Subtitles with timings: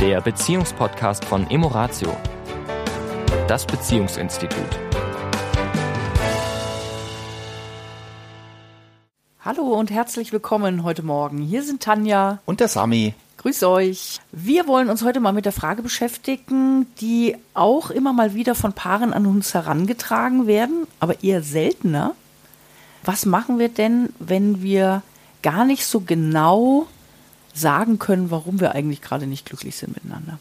[0.00, 2.16] der Beziehungspodcast von Emoratio,
[3.46, 4.64] das Beziehungsinstitut.
[9.44, 11.42] Hallo und herzlich willkommen heute Morgen.
[11.42, 13.12] Hier sind Tanja und der Sami.
[13.36, 14.20] Grüß euch.
[14.32, 18.72] Wir wollen uns heute mal mit der Frage beschäftigen, die auch immer mal wieder von
[18.72, 22.14] Paaren an uns herangetragen werden, aber eher seltener.
[23.04, 25.02] Was machen wir denn, wenn wir
[25.42, 26.86] gar nicht so genau
[27.54, 30.38] sagen können, warum wir eigentlich gerade nicht glücklich sind miteinander?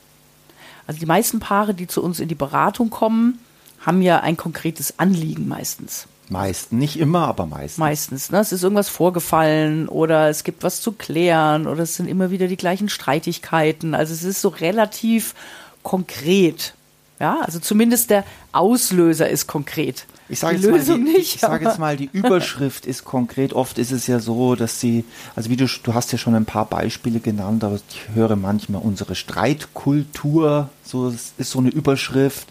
[0.88, 3.40] Also die meisten Paare, die zu uns in die Beratung kommen,
[3.80, 6.08] haben ja ein konkretes Anliegen meistens.
[6.30, 7.78] Meistens, nicht immer, aber meistens.
[7.78, 8.32] Meistens.
[8.32, 8.40] Ne?
[8.40, 12.48] Es ist irgendwas vorgefallen oder es gibt was zu klären oder es sind immer wieder
[12.48, 13.96] die gleichen Streitigkeiten.
[13.96, 15.34] Also es ist so relativ
[15.82, 16.76] konkret.
[17.20, 20.06] Ja, also zumindest der Auslöser ist konkret.
[20.30, 23.54] Ich sage jetzt, Lösung mal, die, nicht, ich sage jetzt mal, die Überschrift ist konkret.
[23.54, 25.04] Oft ist es ja so, dass sie,
[25.36, 28.82] also wie du, du hast ja schon ein paar Beispiele genannt, aber ich höre manchmal
[28.82, 32.48] unsere Streitkultur, so ist so eine Überschrift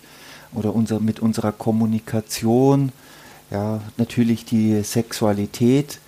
[0.53, 2.93] oder unser, mit unserer Kommunikation
[3.51, 5.99] ja, natürlich die Sexualität,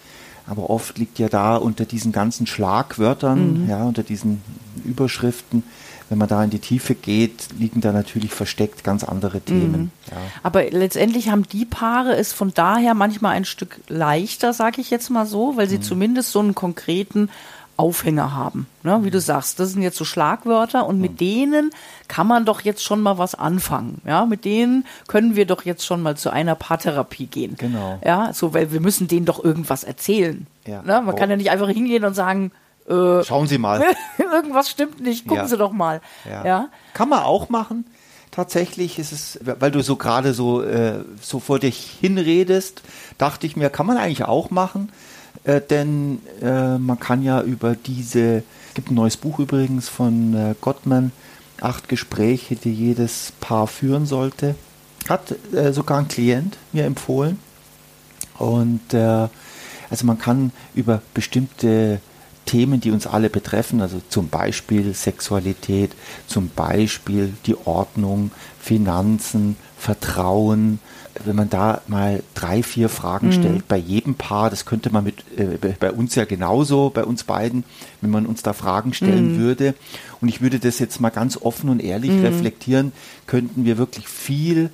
[0.47, 3.71] aber oft liegt ja da unter diesen ganzen Schlagwörtern, mhm.
[3.71, 4.43] ja, unter diesen
[4.85, 5.63] Überschriften,
[6.11, 9.81] wenn man da in die Tiefe geht, liegen da natürlich versteckt ganz andere Themen.
[9.81, 9.91] Mhm.
[10.11, 10.17] Ja.
[10.43, 15.09] Aber letztendlich haben die Paare es von daher manchmal ein Stück leichter, sage ich jetzt
[15.09, 15.83] mal so, weil sie mhm.
[15.83, 17.31] zumindest so einen konkreten
[17.77, 18.67] Aufhänger haben.
[18.83, 19.05] Ne?
[19.05, 21.71] Wie du sagst, das sind jetzt so Schlagwörter und mit denen
[22.09, 24.03] kann man doch jetzt schon mal was anfangen.
[24.05, 27.55] Ja, mit denen können wir doch jetzt schon mal zu einer Paartherapie gehen.
[27.57, 28.01] Genau.
[28.05, 30.47] Ja, so, weil wir müssen denen doch irgendwas erzählen.
[30.67, 30.83] Ja.
[30.83, 31.01] Ne?
[31.01, 31.17] Man oh.
[31.17, 32.51] kann ja nicht einfach hingehen und sagen,
[32.91, 33.83] äh, Schauen Sie mal.
[34.19, 35.49] irgendwas stimmt nicht, gucken ja.
[35.49, 36.01] Sie doch mal.
[36.29, 36.45] Ja.
[36.45, 36.69] ja.
[36.95, 37.87] Kann man auch machen.
[38.31, 42.83] Tatsächlich ist es, weil du so gerade so, äh, so vor dich hinredest,
[43.19, 44.91] dachte ich mir, kann man eigentlich auch machen
[45.45, 50.35] äh, denn äh, man kann ja über diese, es gibt ein neues Buch übrigens von
[50.35, 51.13] äh, Gottman,
[51.61, 54.55] acht Gespräche, die jedes Paar führen sollte.
[55.09, 57.39] Hat äh, sogar ein Klient mir empfohlen.
[58.39, 59.29] Und äh,
[59.91, 62.01] also man kann über bestimmte
[62.51, 65.93] Themen, die uns alle betreffen, also zum Beispiel Sexualität,
[66.27, 70.81] zum Beispiel die Ordnung, Finanzen, Vertrauen,
[71.25, 73.33] wenn man da mal drei, vier Fragen mhm.
[73.33, 77.23] stellt bei jedem Paar, das könnte man mit äh, bei uns ja genauso, bei uns
[77.23, 77.63] beiden,
[78.01, 79.39] wenn man uns da Fragen stellen mhm.
[79.39, 79.75] würde.
[80.21, 82.25] Und ich würde das jetzt mal ganz offen und ehrlich mhm.
[82.25, 82.91] reflektieren,
[83.29, 84.71] könnten wir wirklich viel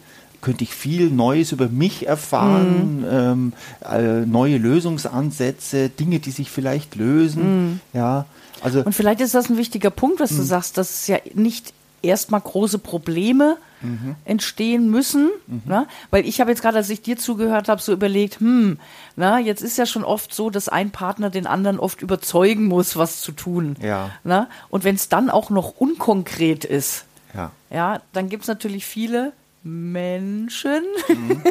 [0.47, 3.07] könnte ich viel Neues über mich erfahren, mhm.
[3.11, 3.53] ähm,
[3.85, 7.43] äh, neue Lösungsansätze, Dinge, die sich vielleicht lösen.
[7.43, 7.81] Mhm.
[7.93, 8.27] Ja,
[8.61, 10.47] also und vielleicht ist das ein wichtiger Punkt, was du mhm.
[10.47, 14.15] sagst, dass es ja nicht erstmal große Probleme mhm.
[14.25, 15.31] entstehen müssen.
[15.49, 15.63] Mhm.
[15.65, 15.89] Ne?
[16.13, 18.79] Weil ich habe jetzt gerade, als ich dir zugehört habe, so überlegt, hm,
[19.17, 22.97] na, jetzt ist ja schon oft so, dass ein Partner den anderen oft überzeugen muss,
[22.97, 23.75] was zu tun.
[23.83, 24.11] Ja.
[24.23, 24.49] Na?
[24.69, 27.05] Und wenn es dann auch noch unkonkret ist,
[27.35, 29.33] ja, ja dann gibt es natürlich viele
[29.67, 30.85] Menschen.
[31.09, 31.43] Mhm.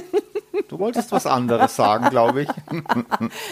[0.70, 2.50] Du wolltest was anderes sagen, glaube ich.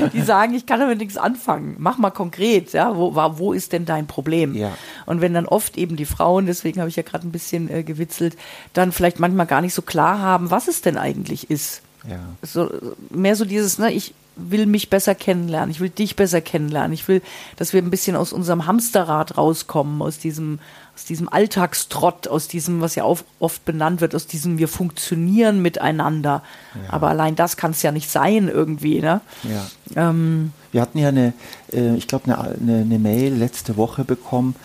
[0.13, 1.75] Die sagen, ich kann damit nichts anfangen.
[1.78, 4.56] Mach mal konkret, ja, wo, wo ist denn dein Problem?
[4.56, 4.72] Ja.
[5.06, 7.84] Und wenn dann oft eben die Frauen, deswegen habe ich ja gerade ein bisschen äh,
[7.84, 8.38] gewitzelt,
[8.72, 11.81] dann vielleicht manchmal gar nicht so klar haben, was es denn eigentlich ist.
[12.07, 12.19] Ja.
[12.41, 12.72] So,
[13.09, 17.07] mehr so dieses, ne, ich will mich besser kennenlernen, ich will dich besser kennenlernen, ich
[17.07, 17.22] will,
[17.57, 20.59] dass wir ein bisschen aus unserem Hamsterrad rauskommen, aus diesem
[20.96, 26.44] aus diesem Alltagstrott, aus diesem, was ja oft benannt wird, aus diesem wir funktionieren miteinander.
[26.76, 26.94] Ja.
[26.94, 29.02] Aber allein das kann es ja nicht sein irgendwie.
[29.02, 29.22] Ne?
[29.44, 30.09] Ja.
[30.09, 31.34] Ähm, wir hatten ja eine,
[31.72, 34.56] äh, ich glaube, eine, eine, eine, Mail letzte Woche bekommen,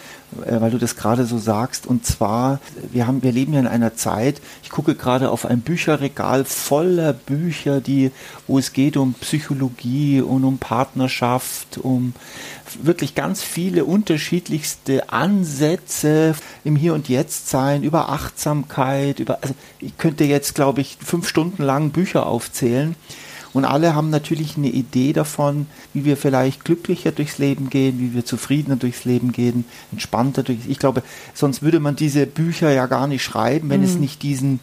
[0.44, 1.86] äh, weil du das gerade so sagst.
[1.86, 2.60] Und zwar,
[2.90, 7.12] wir haben, wir leben ja in einer Zeit, ich gucke gerade auf ein Bücherregal voller
[7.12, 8.10] Bücher, die,
[8.46, 12.14] wo es geht um Psychologie und um Partnerschaft, um
[12.82, 19.96] wirklich ganz viele unterschiedlichste Ansätze im Hier und Jetzt sein, über Achtsamkeit, über, also ich
[19.98, 22.96] könnte jetzt, glaube ich, fünf Stunden lang Bücher aufzählen.
[23.58, 28.14] Und alle haben natürlich eine Idee davon, wie wir vielleicht glücklicher durchs Leben gehen, wie
[28.14, 30.58] wir zufriedener durchs Leben gehen, entspannter durch.
[30.68, 31.02] Ich glaube,
[31.34, 33.86] sonst würde man diese Bücher ja gar nicht schreiben, wenn mhm.
[33.86, 34.60] es nicht diesen,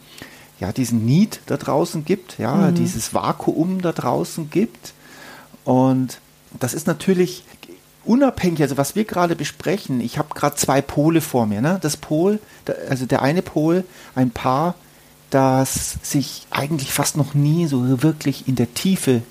[0.61, 2.75] ja, diesen Need da draußen gibt, ja, mhm.
[2.75, 4.93] dieses Vakuum da draußen gibt.
[5.65, 6.21] Und
[6.57, 7.43] das ist natürlich
[8.05, 11.59] unabhängig, also was wir gerade besprechen, ich habe gerade zwei Pole vor mir.
[11.59, 11.79] Ne?
[11.81, 12.39] Das Pol,
[12.89, 13.83] also der eine Pol,
[14.15, 14.75] ein Paar,
[15.35, 19.21] das sich eigentlich fast noch nie so wirklich in der Tiefe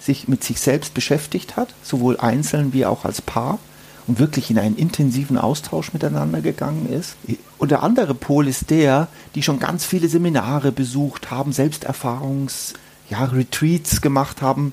[0.00, 3.60] sich mit sich selbst beschäftigt hat, sowohl einzeln wie auch als Paar
[4.08, 7.14] und wirklich in einen intensiven Austausch miteinander gegangen ist.
[7.58, 9.06] Und der andere Pol ist der,
[9.36, 12.74] die schon ganz viele Seminare besucht haben, Selbsterfahrungs,
[13.08, 14.72] ja, Retreats gemacht haben,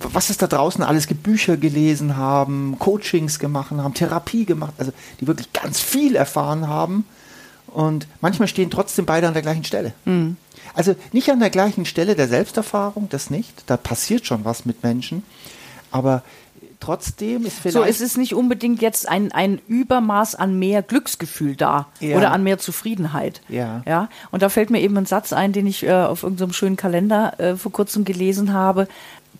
[0.00, 4.92] was es da draußen alles gibt, Bücher gelesen haben, Coachings gemacht haben, Therapie gemacht, also
[5.20, 7.04] die wirklich ganz viel erfahren haben.
[7.72, 9.92] Und manchmal stehen trotzdem beide an der gleichen Stelle.
[10.04, 10.36] Mhm.
[10.74, 13.64] Also nicht an der gleichen Stelle der Selbsterfahrung, das nicht.
[13.66, 15.22] Da passiert schon was mit Menschen.
[15.90, 16.22] Aber
[16.80, 17.74] trotzdem ist vielleicht.
[17.74, 22.16] So, es ist nicht unbedingt jetzt ein, ein Übermaß an mehr Glücksgefühl da ja.
[22.16, 23.40] oder an mehr Zufriedenheit.
[23.48, 23.82] Ja.
[23.86, 24.08] ja.
[24.30, 27.38] Und da fällt mir eben ein Satz ein, den ich äh, auf irgendeinem schönen Kalender
[27.38, 28.88] äh, vor kurzem gelesen habe.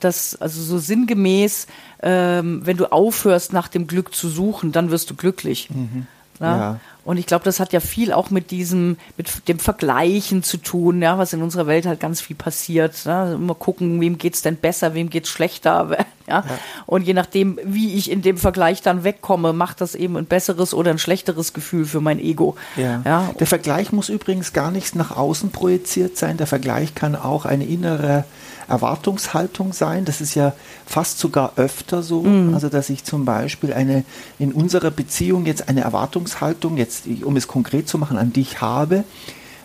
[0.00, 1.68] Dass, also so sinngemäß,
[2.02, 5.70] ähm, wenn du aufhörst, nach dem Glück zu suchen, dann wirst du glücklich.
[5.70, 6.06] Mhm.
[6.40, 6.80] Ja.
[7.04, 11.02] Und ich glaube, das hat ja viel auch mit diesem, mit dem Vergleichen zu tun,
[11.02, 12.94] ja, was in unserer Welt halt ganz viel passiert.
[13.04, 13.14] Ne?
[13.14, 15.96] Also immer gucken, wem geht's denn besser, wem geht's schlechter.
[16.28, 16.44] Ja?
[16.48, 16.58] ja?
[16.86, 20.72] Und je nachdem, wie ich in dem Vergleich dann wegkomme, macht das eben ein besseres
[20.72, 22.54] oder ein schlechteres Gefühl für mein Ego.
[22.76, 23.02] Ja.
[23.04, 23.30] ja?
[23.40, 26.36] Der Vergleich muss übrigens gar nicht nach außen projiziert sein.
[26.36, 28.24] Der Vergleich kann auch eine innere
[28.68, 30.04] Erwartungshaltung sein.
[30.04, 30.54] Das ist ja
[30.86, 32.22] fast sogar öfter so.
[32.22, 32.54] Mhm.
[32.54, 34.04] Also, dass ich zum Beispiel eine,
[34.38, 36.91] in unserer Beziehung jetzt eine Erwartungshaltung, jetzt,
[37.24, 39.04] um es konkret zu machen, an dich habe.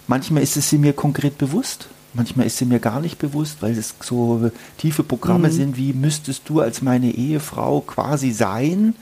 [0.08, 1.90] Manchmal ist es sie mir konkret bewusst.
[2.14, 5.54] Manchmal ist sie mir gar nicht bewusst, weil es so tiefe Programme mhm.
[5.54, 8.96] sind, wie müsstest du als meine Ehefrau quasi sein.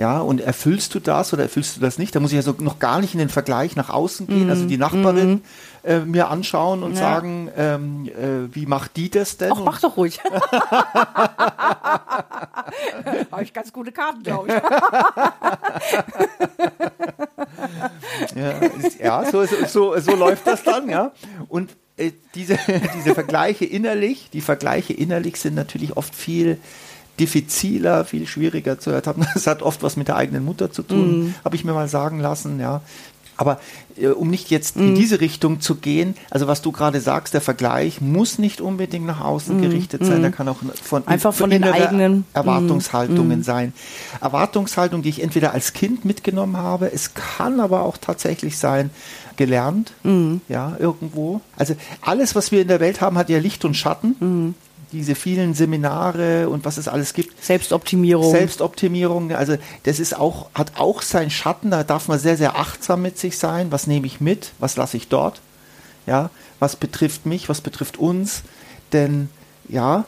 [0.00, 2.14] Ja, und erfüllst du das oder erfüllst du das nicht?
[2.14, 4.78] Da muss ich also noch gar nicht in den Vergleich nach außen gehen, also die
[4.78, 5.42] Nachbarin mhm.
[5.84, 6.98] äh, mir anschauen und ja.
[6.98, 9.52] sagen, ähm, äh, wie macht die das denn?
[9.54, 10.18] Ach, mach doch ruhig.
[13.30, 14.54] Habe ich ganz gute Karten, glaube ich.
[19.02, 21.12] ja, so, so, so läuft das dann, ja.
[21.48, 22.58] Und äh, diese,
[22.96, 26.58] diese Vergleiche innerlich, die Vergleiche innerlich sind natürlich oft viel
[27.18, 29.26] diffiziler, viel schwieriger zu ertappen.
[29.34, 31.34] Das hat oft was mit der eigenen Mutter zu tun, mm.
[31.44, 32.80] habe ich mir mal sagen lassen, ja.
[33.40, 33.58] Aber
[33.96, 34.80] äh, um nicht jetzt mm.
[34.80, 34.94] in mhm.
[34.96, 39.22] diese Richtung zu gehen, also was du gerade sagst, der Vergleich muss nicht unbedingt nach
[39.22, 39.62] außen mm.
[39.62, 43.72] gerichtet sein, der kann auch von, Einfach von den eigenen Erwartungshaltungen sein.
[44.20, 48.90] Erwartungshaltung, die ich entweder als Kind mitgenommen habe, es kann aber auch tatsächlich sein,
[49.36, 49.92] gelernt,
[50.48, 51.40] ja, irgendwo.
[51.56, 54.54] Also alles, was wir in der Welt haben, hat ja Licht und Schatten
[54.92, 57.42] diese vielen Seminare und was es alles gibt.
[57.42, 58.30] Selbstoptimierung.
[58.30, 63.02] Selbstoptimierung, also das ist auch, hat auch seinen Schatten, da darf man sehr, sehr achtsam
[63.02, 63.72] mit sich sein.
[63.72, 64.52] Was nehme ich mit?
[64.58, 65.40] Was lasse ich dort?
[66.06, 67.48] Ja, was betrifft mich?
[67.48, 68.42] Was betrifft uns?
[68.92, 69.28] Denn
[69.68, 70.04] ja,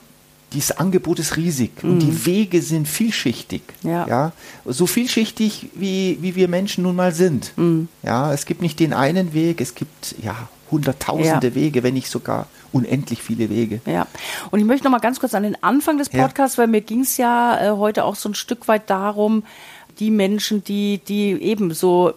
[0.53, 1.91] dieses Angebot ist riesig mhm.
[1.91, 2.27] und die mhm.
[2.27, 3.63] Wege sind vielschichtig.
[3.83, 4.07] Ja.
[4.07, 4.33] ja.
[4.65, 7.53] So vielschichtig, wie, wie wir Menschen nun mal sind.
[7.57, 7.89] Mhm.
[8.03, 11.55] Ja, es gibt nicht den einen Weg, es gibt ja hunderttausende ja.
[11.55, 13.81] Wege, wenn nicht sogar unendlich viele Wege.
[13.87, 14.07] Ja,
[14.51, 16.63] und ich möchte noch mal ganz kurz an den Anfang des Podcasts, ja.
[16.63, 19.45] weil mir ging es ja äh, heute auch so ein Stück weit darum,
[19.99, 22.15] die Menschen, die, die eben so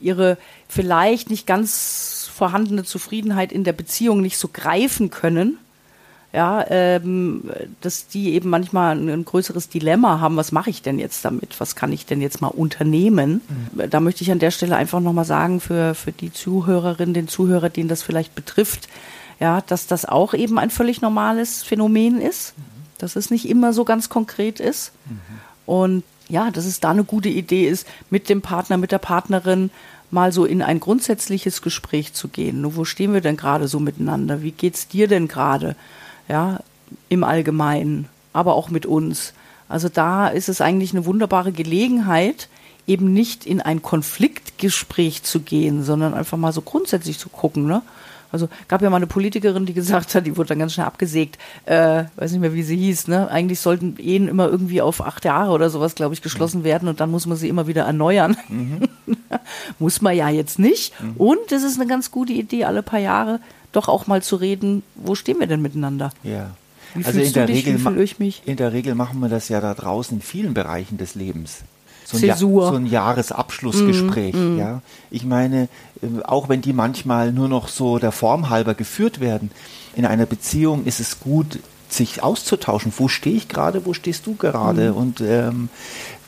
[0.00, 0.36] ihre
[0.68, 5.58] vielleicht nicht ganz vorhandene Zufriedenheit in der Beziehung nicht so greifen können,
[6.36, 7.44] ja, ähm,
[7.80, 11.58] dass die eben manchmal ein, ein, größeres Dilemma haben, was mache ich denn jetzt damit?
[11.60, 13.40] Was kann ich denn jetzt mal unternehmen?
[13.72, 13.88] Mhm.
[13.88, 17.70] Da möchte ich an der Stelle einfach nochmal sagen, für, für die Zuhörerin, den Zuhörer,
[17.70, 18.90] den das vielleicht betrifft,
[19.40, 22.62] ja, dass das auch eben ein völlig normales Phänomen ist, mhm.
[22.98, 24.92] dass es nicht immer so ganz konkret ist.
[25.08, 25.20] Mhm.
[25.64, 29.70] Und ja, dass es da eine gute Idee ist, mit dem Partner, mit der Partnerin
[30.10, 32.60] mal so in ein grundsätzliches Gespräch zu gehen.
[32.60, 34.42] Nur wo stehen wir denn gerade so miteinander?
[34.42, 35.76] Wie geht's dir denn gerade?
[36.28, 36.60] Ja,
[37.08, 39.32] im Allgemeinen, aber auch mit uns.
[39.68, 42.48] Also da ist es eigentlich eine wunderbare Gelegenheit,
[42.86, 47.82] eben nicht in ein Konfliktgespräch zu gehen, sondern einfach mal so grundsätzlich zu gucken, ne?
[48.32, 51.38] Also gab ja mal eine Politikerin, die gesagt hat, die wurde dann ganz schnell abgesägt,
[51.64, 53.30] äh, weiß nicht mehr, wie sie hieß, ne?
[53.30, 57.00] Eigentlich sollten Ehen immer irgendwie auf acht Jahre oder sowas, glaube ich, geschlossen werden und
[57.00, 58.36] dann muss man sie immer wieder erneuern.
[58.48, 58.88] Mhm.
[59.78, 61.00] muss man ja jetzt nicht.
[61.00, 61.14] Mhm.
[61.16, 63.40] Und es ist eine ganz gute Idee, alle paar Jahre
[63.76, 66.10] doch auch mal zu reden, wo stehen wir denn miteinander?
[66.22, 66.50] Ja.
[66.94, 70.18] Wie also in der, dich, Regel, in der Regel machen wir das ja da draußen
[70.18, 71.64] in vielen Bereichen des Lebens
[72.06, 74.34] so ein, ja so ein Jahresabschlussgespräch.
[74.34, 74.58] Mm, mm.
[74.58, 75.68] Ja, ich meine,
[76.02, 79.50] äh, auch wenn die manchmal nur noch so der Form halber geführt werden,
[79.94, 82.92] in einer Beziehung ist es gut, sich auszutauschen.
[82.96, 83.86] Wo stehe ich gerade?
[83.86, 84.92] Wo stehst du gerade?
[84.92, 84.96] Mm.
[84.96, 85.68] Und ähm,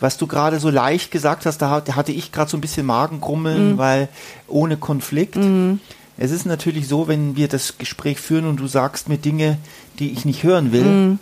[0.01, 3.75] was du gerade so leicht gesagt hast, da hatte ich gerade so ein bisschen Magengrummeln,
[3.75, 3.79] mm.
[3.79, 4.09] weil
[4.47, 5.37] ohne Konflikt.
[5.37, 5.75] Mm.
[6.19, 9.59] Es ist natürlich so, wenn wir das Gespräch führen und du sagst mir Dinge,
[9.99, 11.19] die ich nicht hören will, mm.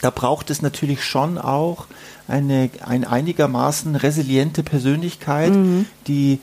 [0.00, 1.86] da braucht es natürlich schon auch
[2.28, 5.86] eine ein einigermaßen resiliente Persönlichkeit, mhm.
[6.06, 6.38] die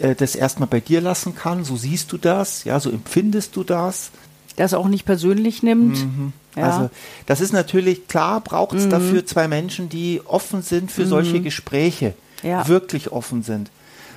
[0.00, 1.64] äh, das erstmal bei dir lassen kann.
[1.64, 4.10] So siehst du das, ja, so empfindest du das.
[4.56, 5.98] Das auch nicht persönlich nimmt.
[5.98, 6.32] Mhm.
[6.56, 6.64] Ja.
[6.64, 6.90] Also
[7.26, 8.90] das ist natürlich klar, braucht es mhm.
[8.90, 11.44] dafür zwei Menschen, die offen sind für solche mhm.
[11.44, 12.66] Gespräche, ja.
[12.68, 13.70] wirklich offen sind.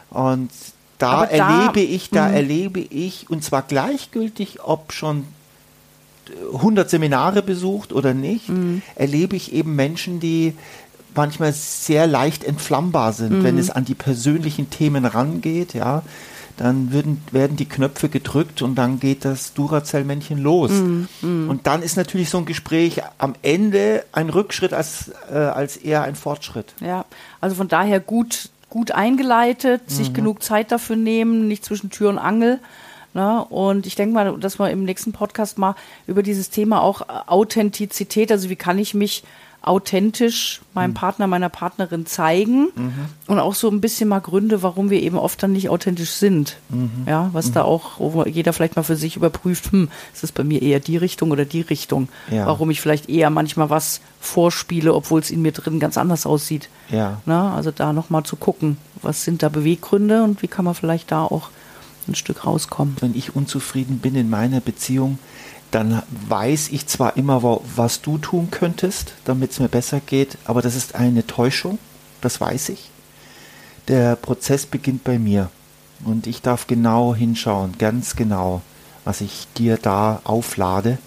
[0.10, 0.50] Und
[0.98, 2.34] da, da erlebe ich, da mhm.
[2.36, 5.26] erlebe ich, und zwar gleichgültig, ob schon
[6.54, 8.82] 100 Seminare besucht oder nicht, mhm.
[8.96, 10.54] erlebe ich eben Menschen, die
[11.16, 13.44] manchmal sehr leicht entflammbar sind, mhm.
[13.44, 16.04] wenn es an die persönlichen Themen rangeht, ja.
[16.56, 20.70] Dann würden, werden die Knöpfe gedrückt und dann geht das Duracell-Männchen los.
[20.70, 21.50] Mm, mm.
[21.50, 26.04] Und dann ist natürlich so ein Gespräch am Ende ein Rückschritt als, äh, als eher
[26.04, 26.76] ein Fortschritt.
[26.80, 27.06] Ja,
[27.42, 29.94] also von daher gut, gut eingeleitet, mhm.
[29.94, 32.60] sich genug Zeit dafür nehmen, nicht zwischen Tür und Angel.
[33.14, 33.46] Ne?
[33.46, 35.76] Und ich denke mal, dass wir im nächsten Podcast mal
[36.08, 39.24] über dieses Thema auch Authentizität, also wie kann ich mich
[39.64, 40.96] authentisch meinem mhm.
[40.96, 42.94] Partner, meiner Partnerin zeigen mhm.
[43.28, 46.58] und auch so ein bisschen mal Gründe, warum wir eben oft dann nicht authentisch sind.
[46.70, 47.06] Mhm.
[47.08, 47.70] Ja, was da mhm.
[47.70, 50.98] auch, wo jeder vielleicht mal für sich überprüft, hm, ist es bei mir eher die
[50.98, 52.10] Richtung oder die Richtung?
[52.30, 52.46] Ja.
[52.46, 56.70] Warum ich vielleicht eher manchmal was vorspiele, obwohl es in mir drin ganz anders aussieht.
[56.90, 57.22] Ja.
[57.26, 61.12] Na, also da nochmal zu gucken, was sind da Beweggründe und wie kann man vielleicht
[61.12, 61.50] da auch
[62.08, 62.98] ein Stück rauskommen.
[63.00, 65.20] Wenn ich unzufrieden bin in meiner Beziehung,
[65.74, 67.42] dann weiß ich zwar immer,
[67.76, 71.80] was du tun könntest, damit es mir besser geht, aber das ist eine Täuschung,
[72.22, 72.92] das weiß ich.
[73.88, 75.50] Der Prozess beginnt bei mir
[76.06, 78.62] und ich darf genau hinschauen, ganz genau,
[79.04, 81.00] was ich dir da auflade.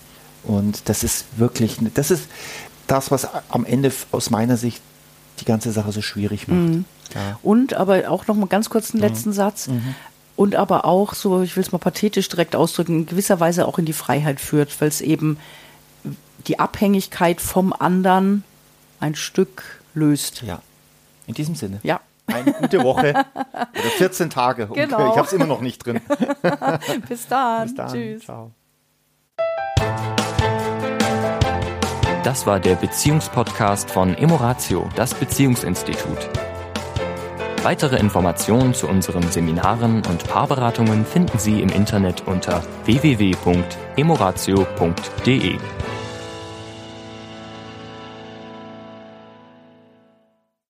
[0.42, 2.28] Und das ist wirklich, das ist
[2.88, 4.82] das, was am Ende aus meiner Sicht
[5.40, 6.58] die ganze Sache so schwierig macht.
[6.58, 6.84] Mhm.
[7.14, 7.38] Ja.
[7.42, 9.08] Und aber auch noch mal ganz kurz einen mhm.
[9.08, 9.34] letzten mhm.
[9.34, 9.68] Satz.
[9.68, 9.94] Mhm
[10.36, 13.78] und aber auch, so ich will es mal pathetisch direkt ausdrücken, in gewisser Weise auch
[13.78, 15.38] in die Freiheit führt, weil es eben
[16.46, 18.44] die Abhängigkeit vom anderen
[19.00, 20.42] ein Stück löst.
[20.42, 20.60] Ja,
[21.26, 21.80] in diesem Sinne.
[21.82, 22.00] Ja.
[22.26, 23.10] Eine gute Woche
[23.44, 24.66] oder 14 Tage.
[24.66, 25.10] Genau.
[25.10, 26.00] Ich habe es immer noch nicht drin.
[27.08, 27.66] Bis dann.
[27.66, 27.92] Bis dann.
[27.92, 28.24] Tschüss.
[28.24, 28.50] Ciao.
[32.24, 36.28] Das war der Beziehungspodcast von Emoratio, das Beziehungsinstitut.
[37.66, 45.58] Weitere Informationen zu unseren Seminaren und Paarberatungen finden Sie im Internet unter www.emoratio.de.